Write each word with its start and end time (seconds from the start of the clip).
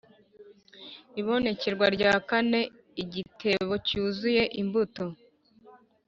ibonekerwa 1.19 1.85
rya 1.95 2.13
kane: 2.29 2.61
igitebo 3.03 3.73
cyuzuye 3.87 4.43
imbuto 4.61 5.05